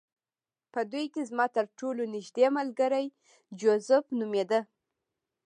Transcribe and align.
په 0.73 0.79
دوی 0.91 1.05
کې 1.13 1.21
زما 1.29 1.45
ترټولو 1.57 2.01
نږدې 2.15 2.47
ملګری 2.57 3.05
جوزف 3.59 4.05
نومېده 4.19 4.59